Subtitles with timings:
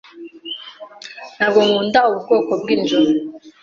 [1.35, 2.99] Ntabwo nkunda ubu bwoko bw'inzu.